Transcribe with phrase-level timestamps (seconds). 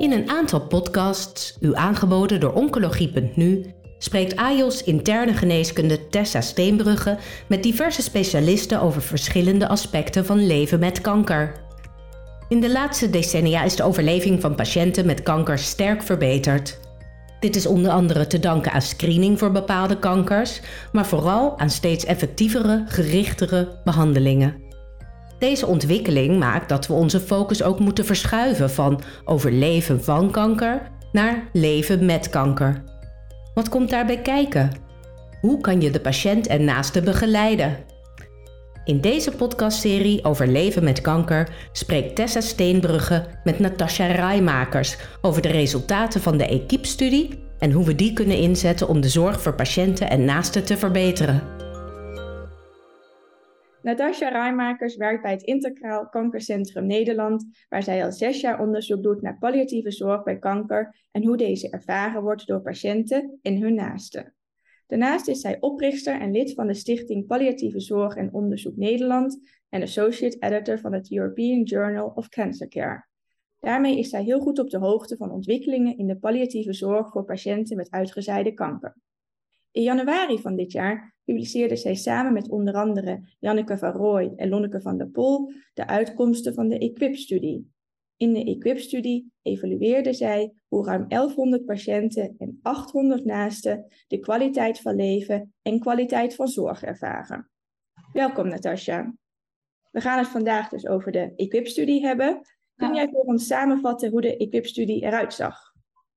[0.00, 7.62] In een aantal podcasts, u aangeboden door Oncologie.nu, spreekt AJOS interne geneeskunde Tessa Steenbrugge met
[7.62, 11.52] diverse specialisten over verschillende aspecten van leven met kanker.
[12.48, 16.80] In de laatste decennia is de overleving van patiënten met kanker sterk verbeterd.
[17.40, 20.60] Dit is onder andere te danken aan screening voor bepaalde kankers,
[20.92, 24.69] maar vooral aan steeds effectievere, gerichtere behandelingen.
[25.40, 31.48] Deze ontwikkeling maakt dat we onze focus ook moeten verschuiven van overleven van kanker naar
[31.52, 32.82] leven met kanker.
[33.54, 34.70] Wat komt daarbij kijken?
[35.40, 37.76] Hoe kan je de patiënt en naasten begeleiden?
[38.84, 45.48] In deze podcastserie over leven met kanker spreekt Tessa Steenbrugge met Natasja Rijmakers over de
[45.48, 50.10] resultaten van de Equipe-studie en hoe we die kunnen inzetten om de zorg voor patiënten
[50.10, 51.59] en naasten te verbeteren.
[53.82, 59.22] Natasja Rijmakers werkt bij het Integraal Kankercentrum Nederland, waar zij al zes jaar onderzoek doet
[59.22, 64.34] naar palliatieve zorg bij kanker en hoe deze ervaren wordt door patiënten en hun naasten.
[64.86, 69.82] Daarnaast is zij oprichter en lid van de Stichting Palliatieve Zorg en Onderzoek Nederland en
[69.82, 73.06] associate editor van het European Journal of Cancer Care.
[73.60, 77.24] Daarmee is zij heel goed op de hoogte van ontwikkelingen in de palliatieve zorg voor
[77.24, 78.96] patiënten met uitgezaaide kanker.
[79.72, 84.48] In januari van dit jaar publiceerde zij samen met onder andere Janneke van Rooij en
[84.48, 87.72] Lonneke van der Pol de uitkomsten van de EQUIP-studie.
[88.16, 94.94] In de EQUIP-studie evalueerde zij hoe ruim 1100 patiënten en 800 naasten de kwaliteit van
[94.94, 97.50] leven en kwaliteit van zorg ervaren.
[98.12, 99.14] Welkom Natasja.
[99.90, 102.40] We gaan het vandaag dus over de EQUIP-studie hebben.
[102.76, 105.69] Kun jij voor ons samenvatten hoe de EQUIP-studie eruit zag?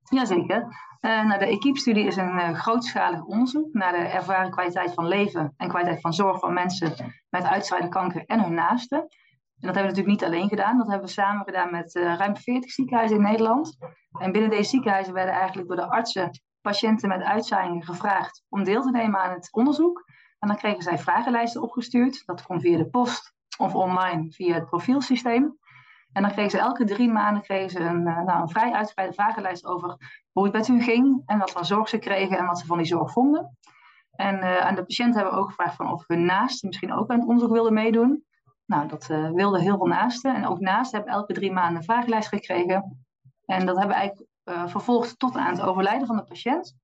[0.09, 0.91] Jazeker.
[1.01, 5.67] Uh, de Equipe-studie is een uh, grootschalig onderzoek naar de ervaren kwaliteit van leven en
[5.67, 8.99] kwaliteit van zorg van mensen met uitzaaide kanker en hun naasten.
[8.99, 12.15] En dat hebben we natuurlijk niet alleen gedaan, dat hebben we samen gedaan met uh,
[12.15, 13.77] ruim 40 ziekenhuizen in Nederland.
[14.19, 16.29] En binnen deze ziekenhuizen werden eigenlijk door de artsen
[16.61, 20.03] patiënten met uitzaaiingen gevraagd om deel te nemen aan het onderzoek.
[20.39, 22.23] En dan kregen zij vragenlijsten opgestuurd.
[22.25, 25.57] Dat kon via de post of online via het profielsysteem.
[26.13, 29.65] En dan kregen ze elke drie maanden kregen ze een, nou, een vrij uitgebreide vragenlijst
[29.65, 29.97] over
[30.31, 32.77] hoe het met hun ging en wat voor zorg ze kregen en wat ze van
[32.77, 33.57] die zorg vonden.
[34.11, 37.09] En uh, aan de patiënten hebben we ook gevraagd van of hun naasten misschien ook
[37.09, 38.25] aan het onderzoek wilden meedoen.
[38.65, 40.35] Nou, dat uh, wilden heel veel naasten.
[40.35, 43.05] En ook naasten hebben elke drie maanden een vragenlijst gekregen.
[43.45, 44.31] En dat hebben we eigenlijk
[44.69, 46.75] vervolgd tot aan het overlijden van de patiënt.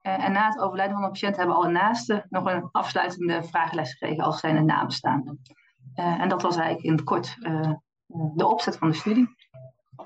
[0.00, 4.24] en na het overlijden van de patiënt hebben alle naasten nog een afsluitende vragenlijst gekregen
[4.24, 5.40] als zijn nabestaanden.
[5.94, 7.36] en dat was eigenlijk in het kort
[8.34, 9.28] de opzet van de studie.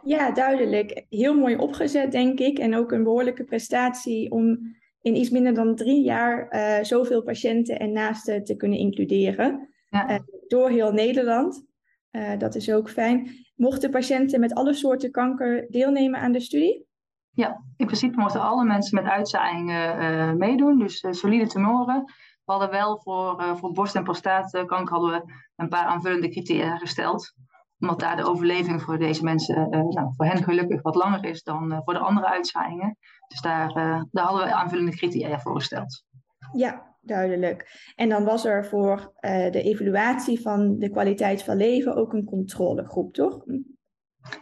[0.05, 1.05] Ja, duidelijk.
[1.09, 2.59] Heel mooi opgezet, denk ik.
[2.59, 4.59] En ook een behoorlijke prestatie om
[5.01, 9.69] in iets minder dan drie jaar uh, zoveel patiënten en naasten te kunnen includeren.
[9.91, 10.11] Ja.
[10.11, 10.19] Uh,
[10.49, 11.67] door heel Nederland.
[12.11, 13.31] Uh, dat is ook fijn.
[13.55, 16.87] Mochten patiënten met alle soorten kanker deelnemen aan de studie?
[17.31, 20.79] Ja, in principe mochten alle mensen met uitzaaiingen meedoen.
[20.79, 22.05] Dus solide tumoren.
[22.45, 27.35] We hadden wel voor, voor borst- en prostaatkanker hadden we een paar aanvullende criteria gesteld
[27.83, 31.43] omdat daar de overleving voor deze mensen, uh, nou, voor hen gelukkig wat langer is
[31.43, 32.97] dan uh, voor de andere uitzaaiingen.
[33.29, 36.05] Dus daar, uh, daar hadden we aanvullende criteria voor gesteld.
[36.53, 37.91] Ja, duidelijk.
[37.95, 43.15] En dan was er voor de evaluatie van de kwaliteit van leven ook een controlegroep,
[43.15, 43.45] toch?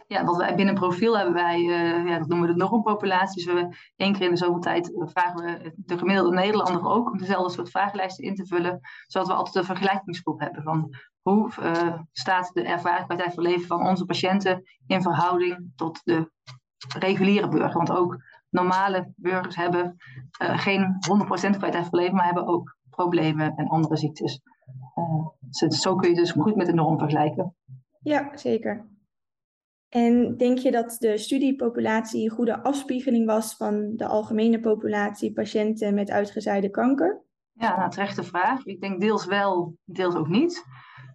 [0.07, 1.61] Ja, wat wij binnen profiel hebben wij,
[2.05, 3.45] ja, dat noemen we de normpopulatie.
[3.45, 7.17] Dus we één keer in de zoveel tijd vragen we de gemiddelde Nederlander ook om
[7.17, 8.79] dezelfde soort vragenlijsten in te vullen.
[9.07, 13.67] Zodat we altijd een vergelijkingsgroep hebben van hoe uh, staat de ervaring kwaliteit van leven
[13.67, 16.31] van onze patiënten in verhouding tot de
[16.99, 17.77] reguliere burger?
[17.77, 19.95] Want ook normale burgers hebben
[20.41, 20.85] uh, geen
[21.23, 24.41] 100% kwaliteit van leven, maar hebben ook problemen en andere ziektes.
[24.95, 27.55] Uh, zo kun je dus goed met de norm vergelijken.
[27.99, 28.89] Ja, zeker.
[29.89, 35.93] En denk je dat de studiepopulatie een goede afspiegeling was van de algemene populatie patiënten
[35.93, 37.23] met uitgezaaide kanker?
[37.51, 38.65] Ja, nou, terechte vraag.
[38.65, 40.65] Ik denk deels wel, deels ook niet.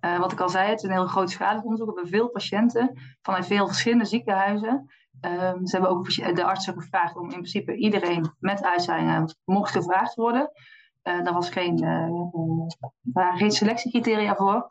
[0.07, 1.87] Uh, wat ik al zei, het is een heel grootschalig onderzoek.
[1.89, 4.91] We hebben veel patiënten vanuit veel verschillende ziekenhuizen.
[5.21, 10.15] Um, ze hebben ook de artsen gevraagd om in principe iedereen met uitzaaiingen mocht gevraagd
[10.15, 10.51] worden.
[11.03, 14.67] Uh, daar was geen, uh, geen selectiecriteria voor.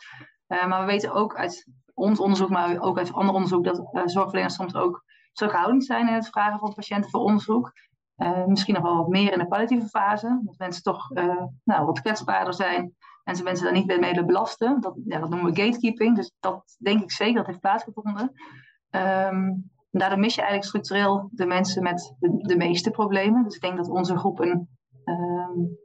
[0.48, 4.75] maar we weten ook uit ons onderzoek, maar ook uit ander onderzoek, dat zorgverleners soms
[4.75, 7.71] ook terughoudend zijn in het vragen van patiënten voor onderzoek.
[8.45, 11.10] misschien nog wel wat meer in de palliatieve fase, dat mensen toch
[11.63, 12.95] nou, wat kwetsbaarder zijn
[13.25, 14.81] en ze mensen daar niet mee willen belasten.
[14.81, 16.16] Dat, ja, dat noemen we gatekeeping.
[16.16, 18.31] Dus dat denk ik zeker, dat heeft plaatsgevonden.
[18.89, 23.44] Um, daardoor mis je eigenlijk structureel de mensen met de, de meeste problemen.
[23.44, 24.69] Dus ik denk dat onze groep een,
[25.06, 25.77] um,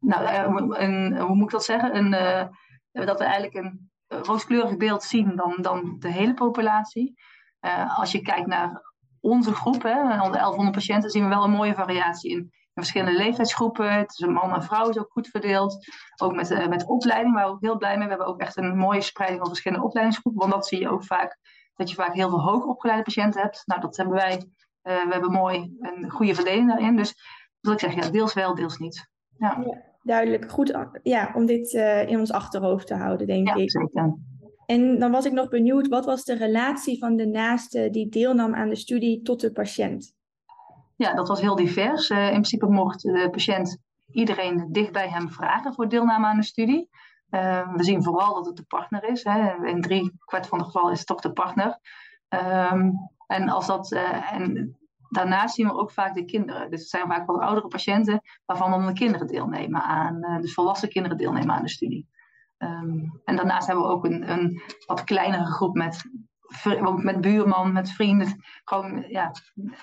[0.00, 1.96] nou, eh, hoe moet ik dat zeggen?
[1.96, 7.14] Een, uh, dat we eigenlijk een rooskleurig beeld zien dan, dan de hele populatie.
[7.60, 8.82] Uh, als je kijkt naar
[9.20, 12.50] onze groep, hè, onder 1100 patiënten, zien we wel een mooie variatie in.
[12.78, 14.06] Verschillende leeftijdsgroepen.
[14.06, 15.86] Tussen man en vrouw is ook goed verdeeld.
[16.16, 18.04] Ook met, uh, met opleiding, waar we ook heel blij mee.
[18.04, 20.40] We hebben ook echt een mooie spreiding van verschillende opleidingsgroepen.
[20.40, 21.38] Want dat zie je ook vaak,
[21.74, 23.62] dat je vaak heel veel hoogopgeleide patiënten hebt.
[23.66, 24.34] Nou, dat hebben wij.
[24.34, 26.96] Uh, we hebben mooi een goede verdeling daarin.
[26.96, 27.14] Dus
[27.60, 29.08] wil ik zeggen, ja, deels wel, deels niet.
[29.38, 29.62] Ja.
[29.66, 30.50] ja duidelijk.
[30.50, 33.70] Goed ja, om dit uh, in ons achterhoofd te houden, denk ja, ik.
[33.70, 34.16] Zeker.
[34.66, 38.54] En dan was ik nog benieuwd, wat was de relatie van de naaste die deelnam
[38.54, 40.16] aan de studie tot de patiënt?
[40.98, 42.10] Ja, dat was heel divers.
[42.10, 43.78] Uh, in principe mocht de patiënt
[44.10, 46.88] iedereen dicht bij hem vragen voor deelname aan de studie.
[47.30, 49.24] Uh, we zien vooral dat het de partner is.
[49.24, 49.66] Hè.
[49.66, 51.78] In drie kwart van de gevallen is het toch de partner.
[52.72, 54.76] Um, en, als dat, uh, en
[55.08, 56.70] daarnaast zien we ook vaak de kinderen.
[56.70, 60.88] Dus het zijn vaak wel oudere patiënten waarvan dan de kinderen deelnemen aan, dus volwassen
[60.88, 62.08] kinderen deelnemen aan de studie.
[62.58, 66.10] Um, en daarnaast hebben we ook een, een wat kleinere groep met,
[66.96, 68.42] met buurman, met vrienden.
[68.64, 69.30] Gewoon ja,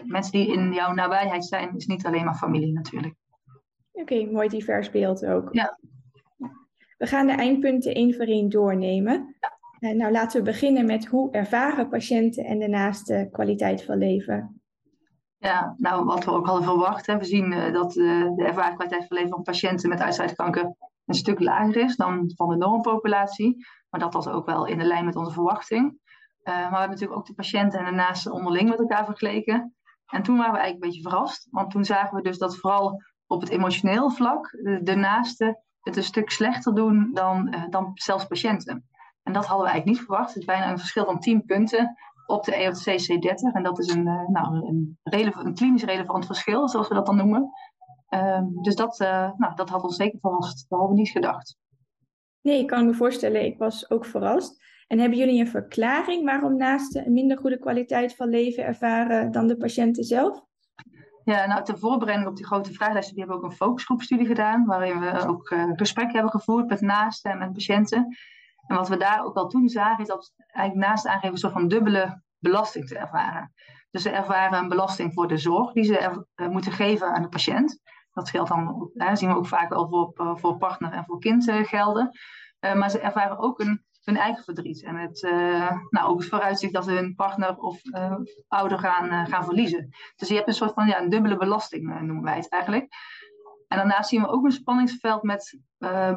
[0.04, 3.16] mensen die in jouw nabijheid zijn, is niet alleen maar familie natuurlijk.
[3.92, 5.48] Oké, okay, mooi divers beeld ook.
[5.52, 5.80] Ja.
[6.98, 9.36] We gaan de eindpunten één voor één doornemen.
[9.40, 9.54] Ja.
[9.90, 14.62] Uh, nou, laten we beginnen met hoe ervaren patiënten en daarnaast de kwaliteit van leven.
[15.38, 17.06] Ja, nou wat we ook hadden verwacht.
[17.06, 17.18] Hè.
[17.18, 20.76] We zien uh, dat uh, de ervaren kwaliteit van leven van patiënten met uitzaaikanker
[21.06, 23.66] een stuk lager is dan van de normpopulatie.
[23.90, 26.00] Maar dat was ook wel in de lijn met onze verwachting.
[26.48, 29.76] Uh, maar we hebben natuurlijk ook de patiënten en de naasten onderling met elkaar vergeleken.
[30.06, 31.48] En toen waren we eigenlijk een beetje verrast.
[31.52, 35.98] Want toen zagen we dus dat vooral op het emotioneel vlak de, de naasten het
[35.98, 38.90] een stuk slechter doen dan, uh, dan zelfs patiënten.
[39.24, 40.28] En dat hadden we eigenlijk niet verwacht.
[40.28, 41.96] Het is bijna een verschil van 10 punten
[42.26, 43.54] op de EOTC C30.
[43.54, 47.52] En dat is een, nou, een, een klinisch relevant verschil, zoals we dat dan noemen.
[48.10, 49.00] Um, dus dat,
[49.38, 50.66] nou, dat had ons zeker verrast.
[50.70, 51.58] Dat hadden we niet gedacht.
[52.42, 54.64] Nee, ik kan me voorstellen, ik was ook verrast.
[54.88, 59.48] En hebben jullie een verklaring waarom naasten een minder goede kwaliteit van leven ervaren dan
[59.48, 60.44] de patiënten zelf?
[61.24, 64.66] Ja, nou, ter voorbereiding op die grote vragenlijst die hebben we ook een focusgroepstudie gedaan,
[64.66, 68.18] waarin we ook uh, gesprekken hebben gevoerd met naasten en met patiënten.
[68.68, 71.54] En wat we daar ook al toen zagen, is dat eigenlijk naast aangeven een soort
[71.54, 73.54] van dubbele belasting te ervaren.
[73.92, 77.30] Dus ze ervaren een belasting voor de zorg die ze uh, moeten geven aan de
[77.30, 77.80] patiënt.
[78.12, 81.52] Dat geldt dan, zien we ook vaak wel voor, eh, voor partner en voor kind
[81.52, 82.10] gelden.
[82.60, 84.84] Maar ze ervaren ook een, hun eigen verdriet.
[84.84, 85.22] En het,
[85.90, 87.82] nou, ook het vooruitzicht dat ze hun partner of
[88.48, 89.90] ouder gaan, gaan verliezen.
[90.16, 92.88] Dus je hebt een soort van ja, een dubbele belasting, noemen wij het eigenlijk.
[93.68, 95.60] En daarnaast zien we ook een spanningsveld met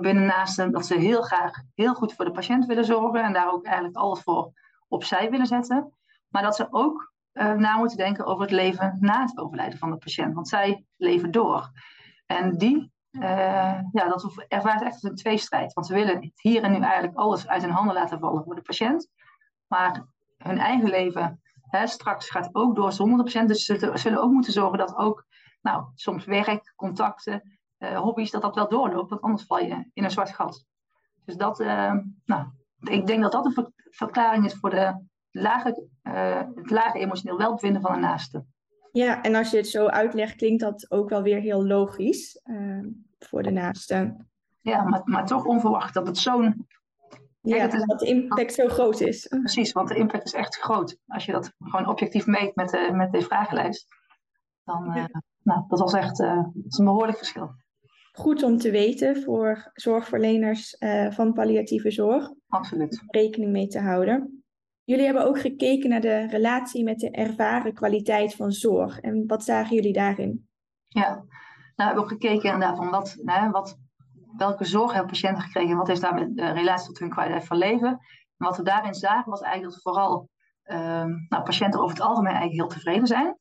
[0.00, 3.22] binnen naasten dat ze heel graag heel goed voor de patiënt willen zorgen.
[3.22, 4.52] En daar ook eigenlijk alles voor
[4.88, 5.92] opzij willen zetten.
[6.28, 9.90] Maar dat ze ook uh, na moeten denken over het leven na het overlijden van
[9.90, 10.34] de patiënt.
[10.34, 11.70] Want zij leven door.
[12.26, 15.72] En die, uh, ja, dat ervaart echt als een tweestrijd.
[15.72, 18.62] Want ze willen hier en nu eigenlijk alles uit hun handen laten vallen voor de
[18.62, 19.08] patiënt.
[19.66, 20.06] Maar
[20.36, 23.48] hun eigen leven hè, straks gaat ook door zonder de patiënt.
[23.48, 25.24] Dus ze zullen ook moeten zorgen dat ook,
[25.62, 29.10] nou, soms werk, contacten, uh, hobby's, dat dat wel doorloopt.
[29.10, 30.64] Want anders val je in een zwart gat.
[31.24, 31.58] Dus dat,
[32.24, 32.46] nou,
[32.80, 35.88] ik denk dat dat een verklaring is voor de lage,
[36.54, 38.44] het lage emotioneel welbevinden van de naaste.
[38.92, 42.86] Ja, en als je het zo uitlegt, klinkt dat ook wel weer heel logisch uh,
[43.18, 44.16] voor de naaste.
[44.60, 46.66] Ja, maar, maar toch onverwacht dat het zo'n.
[47.40, 49.26] Ja, dat, dat de impact zo groot is.
[49.42, 50.98] Precies, want de impact is echt groot.
[51.06, 53.86] Als je dat gewoon objectief meet met de, met de vragenlijst,
[54.64, 55.04] dan uh,
[55.42, 57.50] nou, dat was echt uh, dat is een behoorlijk verschil.
[58.12, 60.76] Goed om te weten voor zorgverleners
[61.10, 62.30] van palliatieve zorg.
[62.48, 63.02] Absoluut.
[63.06, 64.42] Rekening mee te houden.
[64.88, 69.00] Jullie hebben ook gekeken naar de relatie met de ervaren kwaliteit van zorg.
[69.00, 70.48] En wat zagen jullie daarin?
[70.86, 71.24] Ja, nou,
[71.76, 73.16] we hebben ook gekeken inderdaad van wat,
[73.50, 73.78] wat,
[74.36, 77.56] welke zorg hebben patiënten gekregen en wat heeft daarmee de relatie tot hun kwaliteit van
[77.56, 77.88] leven.
[77.88, 80.28] En wat we daarin zagen was eigenlijk dat vooral
[80.64, 83.38] uh, nou, patiënten over het algemeen eigenlijk heel tevreden zijn.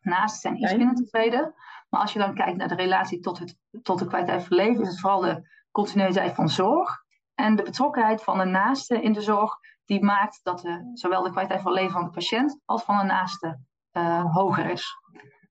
[0.00, 1.54] Naast zijn iets minder tevreden.
[1.88, 4.82] Maar als je dan kijkt naar de relatie tot, het, tot de kwaliteit van leven,
[4.82, 7.04] is het vooral de continuïteit van zorg
[7.34, 9.58] en de betrokkenheid van de naaste in de zorg
[9.88, 13.04] die maakt dat de, zowel de kwaliteit van leven van de patiënt als van de
[13.04, 13.58] naaste
[13.92, 14.96] uh, hoger is.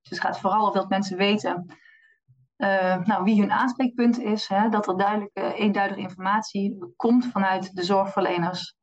[0.01, 1.65] Dus het gaat vooral over dat mensen weten
[2.58, 7.84] uh, nou, wie hun aanspreekpunt is, hè, dat er duidelijke, eenduidige informatie komt vanuit de
[7.84, 8.75] zorgverleners.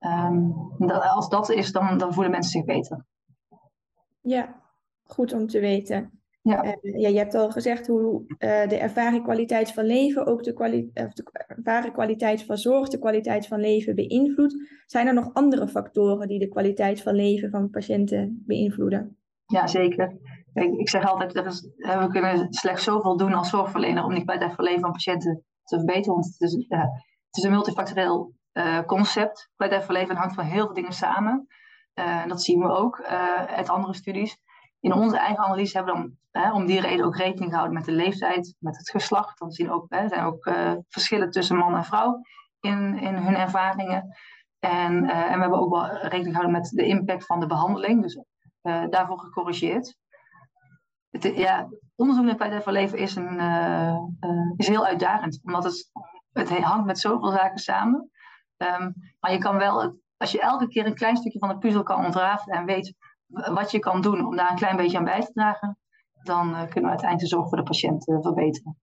[0.00, 3.04] Um, dat, als dat is, dan, dan voelen mensen zich beter.
[4.20, 4.60] Ja,
[5.02, 6.21] goed om te weten.
[6.42, 6.64] Ja.
[6.64, 10.52] Uh, ja, je hebt al gezegd hoe uh, de ervaren kwaliteit van leven ook de,
[10.52, 14.82] kwali de ervaren kwaliteit van zorg, de kwaliteit van leven beïnvloedt.
[14.86, 19.16] Zijn er nog andere factoren die de kwaliteit van leven van patiënten beïnvloeden?
[19.46, 20.18] Ja, zeker.
[20.54, 24.54] Ik, ik zeg altijd, is, we kunnen slechts zoveel doen als zorgverlener om die kwaliteit
[24.54, 26.14] van leven van patiënten te verbeteren.
[26.14, 26.80] Want het is, uh,
[27.26, 28.34] het is een multifactorieel
[28.86, 29.50] concept.
[29.56, 31.46] Kwaliteit van leven hangt van heel veel dingen samen.
[32.26, 33.02] dat zien we ook
[33.46, 34.40] uit andere studies.
[34.82, 37.92] In onze eigen analyse hebben we dan om die reden ook rekening gehouden met de
[37.92, 39.38] leeftijd, met het geslacht.
[39.38, 40.50] Dan zien ook, er zijn ook
[40.88, 42.20] verschillen tussen man en vrouw
[42.60, 44.16] in, in hun ervaringen.
[44.58, 48.02] En, en we hebben ook wel rekening gehouden met de impact van de behandeling.
[48.02, 48.22] Dus
[48.90, 49.96] daarvoor gecorrigeerd.
[51.10, 53.40] Het, ja, onderzoek naar kwaliteit van leven is, een,
[54.56, 55.90] is heel uitdagend, omdat het
[56.32, 58.10] het hangt met zoveel zaken samen.
[58.56, 61.82] Ehm, maar je kan wel, als je elke keer een klein stukje van de puzzel
[61.82, 62.94] kan ontrafelen en weet
[63.32, 65.78] wat je kan doen om daar een klein beetje aan bij te dragen,
[66.22, 68.76] dan uh, kunnen we uiteindelijk de zorg voor de patiënt uh, verbeteren.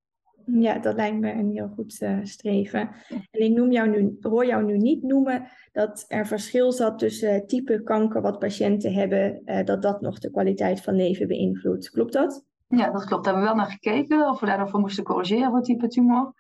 [0.46, 2.90] Ja, dat lijkt me een heel goed uh, streven.
[3.10, 7.48] En ik noem jou nu, hoor jou nu niet noemen dat er verschil zat tussen
[7.48, 11.90] type kanker wat patiënten hebben, dat dat nog de kwaliteit van leven beïnvloedt.
[11.90, 12.46] Klopt dat?
[12.68, 13.24] Ja, dat klopt.
[13.24, 16.34] Daar hebben we wel naar gekeken of we daarvoor moesten corrigeren voor type tumor.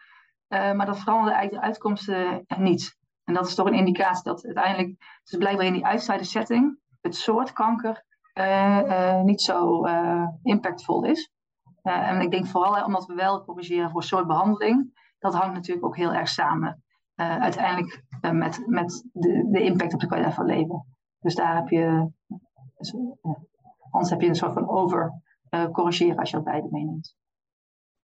[0.47, 2.97] Maar dat veranderde eigenlijk de uitkomsten niet.
[3.23, 7.15] En dat is toch een indicatie dat uiteindelijk, dus blijkbaar in die outsider setting, het
[7.15, 9.85] soort kanker uh, uh, niet zo
[10.43, 11.31] impactvol is.
[11.81, 15.97] en ik denk vooral omdat we wel corrigeren voor soort behandeling, dat hangt natuurlijk ook
[15.97, 16.83] heel erg samen.
[17.15, 20.85] uiteindelijk met, met de, de impact op de kwaliteit van leven.
[21.19, 22.11] Dus daar heb je,
[22.77, 22.95] dus,
[23.89, 25.21] anders heb je een soort van over
[25.71, 27.17] corrigeren als je dat beide meeneemt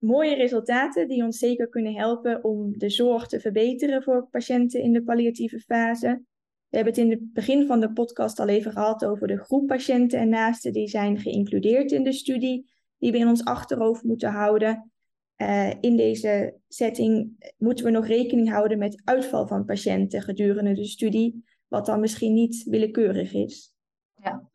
[0.02, 4.94] mooie resultaten die ons zeker kunnen helpen om de zorg te verbeteren voor patiënten in
[4.94, 6.24] de palliatieve fase.
[6.72, 9.68] We hebben het in het begin van de podcast al even gehad over de groep
[9.68, 14.32] patiënten en naasten die zijn geïncludeerd in de studie, die we in ons achterhoofd moeten
[14.32, 14.92] houden.
[15.38, 20.86] Uh, in deze setting moeten we nog rekening houden met uitval van patiënten gedurende de
[20.86, 23.76] studie, wat dan misschien niet willekeurig is.
[24.16, 24.50] Ja,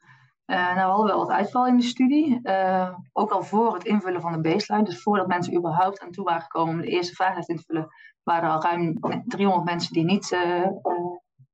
[0.46, 3.85] uh, nou, we hadden wel wat uitval in de studie, uh, ook al voor het
[3.85, 4.85] invullen van de baseline.
[4.85, 7.88] Dus voordat mensen überhaupt aan toe waren gekomen om de eerste vragenlijst in te vullen,
[8.23, 10.30] waren er al ruim 300 mensen die niet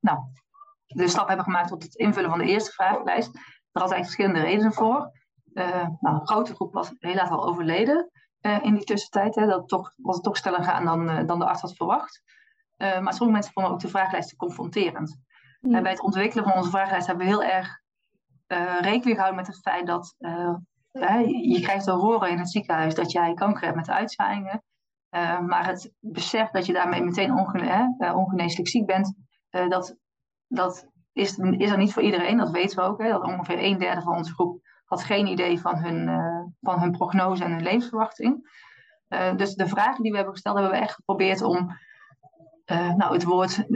[0.00, 0.19] nou,
[0.93, 3.33] de stap hebben gemaakt tot het invullen van de eerste vragenlijst.
[3.33, 5.11] Daar had eigenlijk verschillende redenen voor.
[6.01, 9.35] nou, een grote groep was helaas al overleden in die tussentijd.
[9.35, 12.23] Hè, dat toch, was het toch sneller gaan dan, dan de arts had verwacht.
[12.77, 15.19] maar sommige mensen vonden ook de vragenlijst te confronterend.
[15.61, 17.81] bij het ontwikkelen van onze vragenlijst hebben we heel erg
[18.81, 20.15] rekening houden met het feit dat
[21.43, 24.63] je krijgt te horen in het ziekenhuis dat jij kanker hebt met uitzaaiingen.
[25.47, 29.15] Maar het besef dat je daarmee meteen ongene ongeneeslijk ziek bent,
[29.51, 29.97] dat,
[30.55, 32.37] dat is, is er niet voor iedereen.
[32.37, 33.03] Dat weten we ook.
[33.03, 36.11] Hè, dat ongeveer een derde van onze groep had geen idee van hun,
[36.61, 38.51] van hun prognose en hun levensverwachting.
[39.37, 41.77] dus de vragen die we hebben gesteld, hebben we echt geprobeerd om
[42.97, 43.67] nou, het woord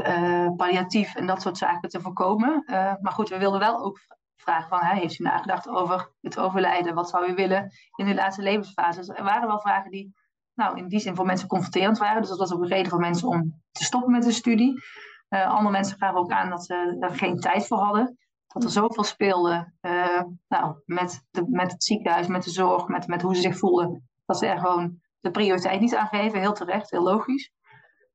[0.57, 2.63] palliatief en dat soort zaken te voorkomen.
[3.01, 3.99] maar goed, we wilden wel ook
[4.37, 6.95] vragen van, heeft u nagedacht over het overlijden?
[6.95, 8.99] Wat zou u willen in de laatste levensfase?
[8.99, 10.15] Dus er waren wel vragen die
[10.55, 12.21] nou, in die zin voor mensen confronterend waren.
[12.21, 14.83] Dus dat was ook een reden voor mensen om te stoppen met de studie.
[15.29, 18.19] Uh, andere mensen gaven ook aan dat ze er geen tijd voor hadden.
[18.47, 23.07] Dat er zoveel speelde uh, nou, met, de, met het ziekenhuis, met de zorg, met,
[23.07, 24.09] met hoe ze zich voelden.
[24.27, 26.41] Dat ze er gewoon de prioriteit niet aan geven.
[26.41, 27.53] Heel terecht, heel logisch.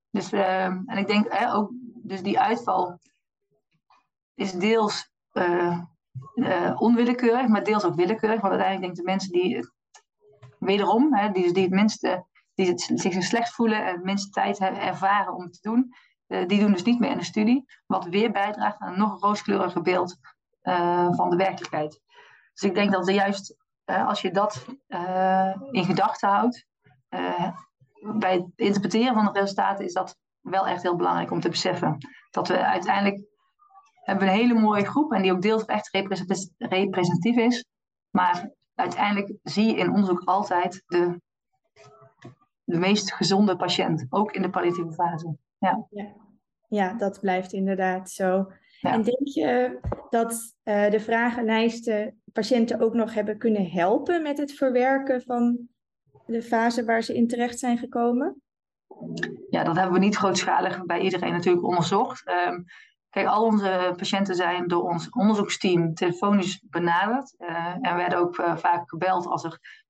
[0.10, 1.72] Dus, uh, en ik denk ook,
[2.04, 3.00] dus die uitval
[4.36, 5.82] is deels uh,
[6.76, 8.42] onwillekeurig, maar deels ook willekeurig.
[8.42, 9.74] Want uiteindelijk denk ik de mensen die het,
[10.60, 14.60] wederom, hè, die, die het minste, die het, zich slecht voelen en het minste tijd
[14.60, 15.94] hebben, ervaren om het te doen,
[16.32, 17.66] uh, die doen dus niet meer in de studie.
[17.86, 20.18] Wat weer bijdraagt aan een nog rooskleuriger beeld
[20.64, 22.02] uh, van de werkelijkheid.
[22.54, 24.66] Dus ik denk dat er juist, als je dat
[25.72, 26.66] in gedachten houdt,
[28.14, 31.98] bij het interpreteren van de resultaten is dat wel echt heel belangrijk om te beseffen.
[32.30, 33.24] Dat we uiteindelijk
[33.94, 35.90] hebben een hele mooie groep en die ook deels echt
[36.58, 37.66] representatief is.
[38.10, 41.22] Maar uiteindelijk zie je in onderzoek altijd de,
[42.64, 45.38] de meest gezonde patiënt, ook in de palliatieve fase.
[45.62, 46.14] Ja, ja.
[46.68, 48.52] ja dat blijft inderdaad zo.
[48.82, 54.54] En denk je dat uh, de vragenlijsten patiënten ook nog hebben kunnen helpen met het
[54.54, 55.70] verwerken van
[56.26, 58.42] de fase waar ze in terecht zijn gekomen?
[59.50, 62.30] Ja, dat hebben we niet grootschalig bij iedereen natuurlijk onderzocht.
[62.48, 62.66] Um,
[63.12, 67.36] Kijk, al onze patiënten zijn door ons onderzoeksteam telefonisch benaderd.
[67.40, 69.81] Uh, en werden ook uh, vaak gebeld als er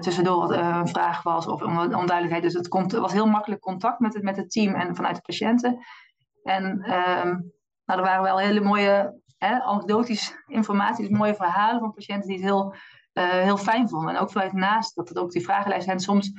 [0.00, 2.42] tussendoor een vraag was of onduidelijkheid.
[2.42, 5.22] Dus het komt, was heel makkelijk contact met het, met het team en vanuit de
[5.22, 5.78] patiënten.
[6.42, 7.52] En um,
[7.84, 12.36] nou, er waren wel hele mooie hè, anekdotische informatie, dus mooie verhalen van patiënten die
[12.36, 12.74] het heel,
[13.12, 14.14] heel fijn vonden.
[14.14, 16.32] En ook vanuit naast dat het ook die vragenlijst hen soms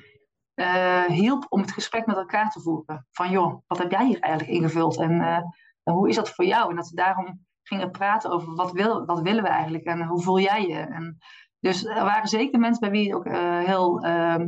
[1.07, 3.07] hielp om het gesprek met elkaar te voeren.
[3.11, 4.97] Van joh, wat heb jij hier eigenlijk ingevuld?
[4.97, 5.43] En
[5.83, 6.69] hoe is dat voor jou?
[6.69, 10.21] En dat ze daarom gingen praten over wat, wil, wat willen we eigenlijk en hoe
[10.21, 10.79] voel jij je?
[10.79, 11.17] En
[11.59, 14.45] dus er waren zeker mensen bij wie het ook uh, heel uh,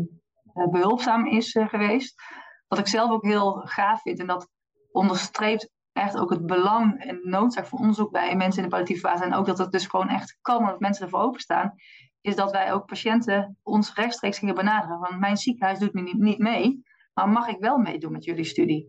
[0.69, 2.21] behulpzaam is uh, geweest.
[2.67, 4.49] Wat ik zelf ook heel gaaf vind en dat
[4.91, 9.23] onderstreept echt ook het belang en noodzaak van onderzoek bij mensen in de palliatieve fase.
[9.23, 11.73] En ook dat het dus gewoon echt kan, dat mensen ervoor openstaan.
[12.21, 14.99] Is dat wij ook patiënten ons rechtstreeks gingen benaderen.
[14.99, 18.87] Want mijn ziekenhuis doet nu niet, mee, maar mag ik wel meedoen met jullie studie?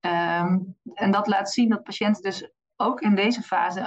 [0.00, 0.58] Ehm,
[0.94, 3.80] en dat laat zien dat patiënten dus ook in deze fase,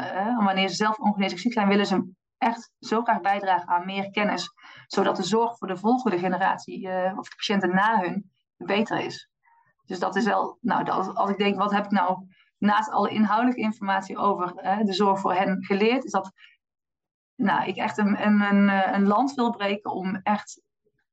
[0.43, 4.53] wanneer ze zelf ongeneeslijk ziek zijn, willen ze echt zo graag bijdragen aan meer kennis,
[4.88, 9.29] zodat de zorg voor de volgende generatie uh, of de patiënten na hun beter is.
[9.86, 12.27] Dus dat is wel, nou, als, als ik denk, wat heb ik nou
[12.58, 14.53] naast alle inhoudelijke informatie over
[14.84, 16.32] de zorg voor hen geleerd, is dat
[17.36, 20.62] nou, ik echt een, een, een, een land wil breken om echt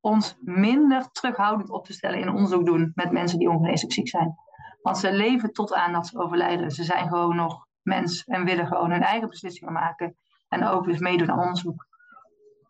[0.00, 4.34] ons minder terughoudend op te stellen in onderzoek doen met mensen die ongeneeslijk ziek zijn.
[4.82, 6.70] Want ze leven tot aan dat ze overlijden.
[6.70, 10.16] Ze zijn gewoon nog mens en willen gewoon hun eigen beslissingen maken.
[10.48, 11.86] En ook dus meedoen aan onderzoek.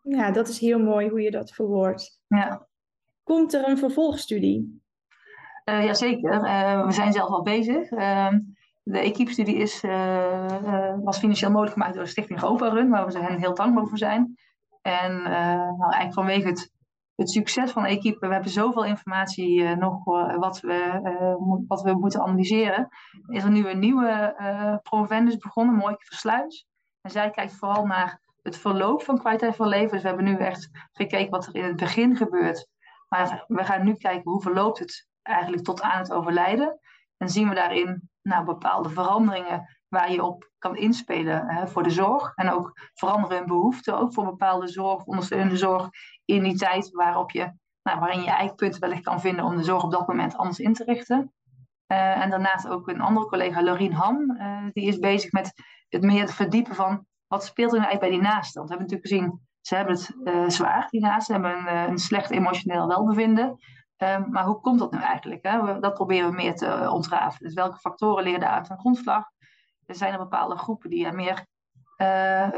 [0.01, 2.21] Ja, dat is heel mooi hoe je dat verwoordt.
[2.27, 2.67] Ja.
[3.23, 4.83] Komt er een vervolgstudie?
[5.65, 7.91] Uh, Jazeker, uh, we zijn zelf al bezig.
[7.91, 8.33] Uh,
[8.83, 13.11] de equipe-studie is, uh, was financieel mogelijk gemaakt door de Stichting Europa Run, waar we
[13.11, 14.37] ze hen heel dankbaar voor zijn.
[14.81, 16.73] En nou, eigenlijk vanwege het
[17.15, 18.27] het succes van Equipe.
[18.27, 20.03] We hebben zoveel informatie nog
[20.37, 20.99] wat, we,
[21.67, 22.87] wat we moeten analyseren.
[23.27, 26.67] Is er nu een nieuwe provendus begonnen, Mooike Versluis.
[27.05, 29.91] En zij kijkt vooral naar het verloop van kwaliteit van leven.
[29.91, 32.67] Dus we hebben nu echt gekeken wat er in het begin gebeurt.
[33.09, 36.79] Maar we gaan nu kijken hoe verloopt het eigenlijk tot aan het overlijden.
[37.17, 41.89] En zien we daarin nou, bepaalde veranderingen waar je op kan inspelen hè, voor de
[41.89, 42.31] zorg.
[42.35, 45.89] En ook veranderen hun behoeften, ook voor bepaalde zorg, ondersteunende zorg,
[46.25, 49.63] in die tijd waarop je, nou, waarin je eigen punten wellicht kan vinden om de
[49.63, 51.33] zorg op dat moment anders in te richten.
[51.87, 55.53] Uh, en daarnaast ook een andere collega, Lorien Ham, uh, die is bezig met
[55.89, 58.61] het meer verdiepen van wat speelt er nou eigenlijk bij die naasten.
[58.61, 61.97] Want we hebben natuurlijk gezien, ze hebben het uh, zwaar, die naasten, hebben een, een
[61.97, 63.57] slecht emotioneel welbevinden.
[63.97, 65.43] Um, maar hoe komt dat nu eigenlijk?
[65.43, 65.79] Hè?
[65.79, 67.43] Dat proberen we meer te ontrafelen.
[67.43, 69.23] Dus welke factoren liggen daar aan ten grondslag?
[69.85, 71.45] Er zijn er bepaalde groepen die er meer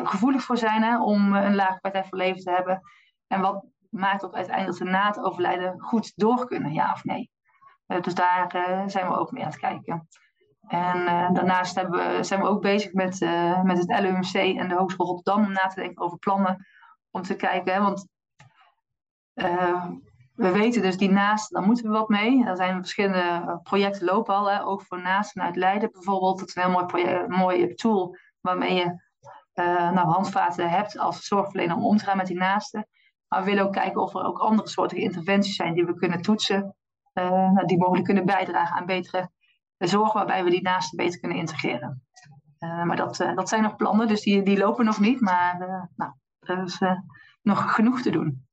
[0.04, 2.82] gevoelig voor zijn hè, om een lage kwaliteit van leven te hebben.
[3.28, 7.04] En wat maakt ook uiteindelijk dat ze na het overlijden goed door kunnen, ja of
[7.04, 7.30] nee.
[7.88, 10.08] Uh, dus daar uh, zijn we ook mee aan het kijken.
[10.68, 13.20] En uh, daarnaast we, zijn we ook bezig met,
[13.64, 16.66] met het LUMC en de Hogeschool Rotterdam om na te denken over plannen.
[17.12, 18.08] Om te kijken, hè, want
[20.34, 22.46] we weten dus die naast, daar moeten we wat mee.
[22.46, 26.40] Er zijn verschillende projecten lopen al, hè, ook voor naasten uit Leiden bijvoorbeeld.
[26.40, 29.02] Dat is een heel mooi, project, mooi tool waarmee je
[29.94, 32.88] nou, handvaten hebt als zorgverlener om om te gaan met die naasten.
[33.28, 36.22] Maar we willen ook kijken of er ook andere soorten interventies zijn die we kunnen
[36.22, 36.76] toetsen.
[37.18, 39.30] Uh, die mogelijk kunnen bijdragen aan betere
[39.78, 42.06] zorg, waarbij we die naasten beter kunnen integreren.
[42.60, 45.22] Uh, maar dat, uh, dat zijn nog plannen, dus die, die lopen nog niet.
[45.22, 46.80] Maar nou, er is
[47.42, 48.46] nog genoeg te doen.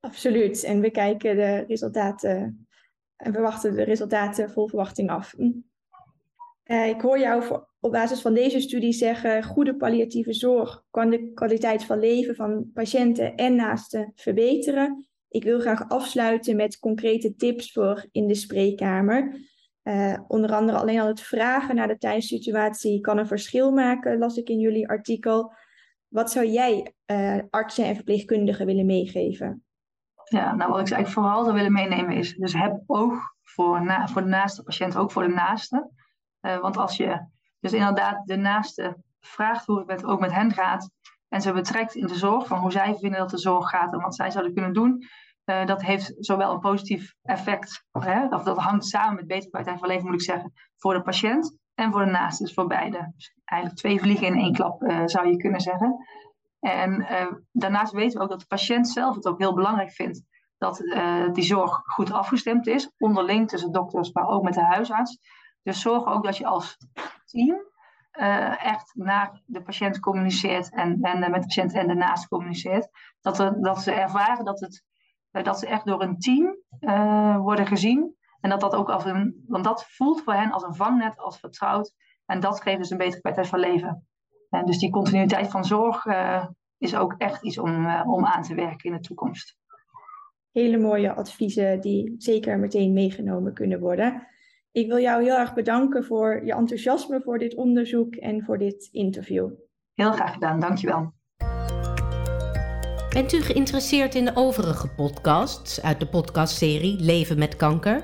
[0.00, 0.64] Absoluut.
[0.64, 2.66] En we kijken de resultaten
[3.16, 5.34] en we wachten de resultaten vol verwachting af.
[5.36, 5.52] Hm.
[6.64, 11.84] ik hoor jou op basis van deze studie zeggen, goede palliatieve zorg kan de kwaliteit
[11.84, 15.09] van leven van patiënten en naasten verbeteren.
[15.30, 19.48] Ik wil graag afsluiten met concrete tips voor in de spreekkamer.
[19.82, 24.36] Uh, onder andere alleen al het vragen naar de thuissituatie kan een verschil maken, las
[24.36, 25.52] ik in jullie artikel.
[26.08, 29.64] Wat zou jij uh, artsen en verpleegkundigen willen meegeven?
[30.24, 34.08] Ja, nou wat ik eigenlijk vooral zou willen meenemen is, dus heb oog voor, na,
[34.08, 35.90] voor de naaste patiënt, ook voor de naaste.
[36.40, 37.26] Uh, want als je
[37.60, 40.90] dus inderdaad de naaste vraagt hoe het met, ook met hen gaat.
[41.30, 44.00] En ze betrekt in de zorg van hoe zij vinden dat de zorg gaat en
[44.00, 45.04] wat zij zouden kunnen doen.
[45.44, 49.78] Uh, dat heeft zowel een positief effect, hè, of dat hangt samen met betere kwaliteit
[49.78, 53.12] van leven, moet ik zeggen, voor de patiënt en voor de naaste, dus voor beide.
[53.16, 55.96] Dus eigenlijk twee vliegen in één klap, uh, zou je kunnen zeggen.
[56.60, 60.22] En uh, daarnaast weten we ook dat de patiënt zelf het ook heel belangrijk vindt
[60.58, 60.76] dat
[61.32, 65.18] die zorg goed afgestemd is, onderling tussen dokters, maar ook met de huisarts.
[65.62, 66.76] Dus zorg ook dat je als
[67.24, 67.69] team
[68.20, 72.88] uh, echt naar de patiënt communiceert en, en met de patiënt en daarnaast communiceert.
[73.20, 74.84] Dat, er, dat ze ervaren dat, het,
[75.32, 76.56] uh, dat ze echt door een team
[77.42, 78.14] worden gezien.
[78.40, 81.38] En dat dat ook als een, want dat voelt voor hen als een vangnet, als
[81.38, 81.92] vertrouwd.
[82.26, 84.08] En dat geeft dus een betere kwaliteit van leven.
[84.50, 86.06] En dus die continuïteit van zorg
[86.78, 89.56] is ook echt iets om, om aan te werken in de toekomst.
[90.52, 94.26] Hele mooie adviezen die zeker meteen meegenomen kunnen worden.
[94.72, 98.88] Ik wil jou heel erg bedanken voor je enthousiasme voor dit onderzoek en voor dit
[98.92, 99.50] interview.
[99.94, 101.12] Heel graag gedaan, dankjewel.
[103.08, 108.02] Bent u geïnteresseerd in de overige podcasts uit de podcastserie Leven met kanker?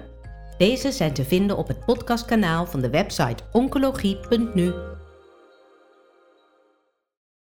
[0.58, 4.72] Deze zijn te vinden op het podcastkanaal van de website oncologie.nu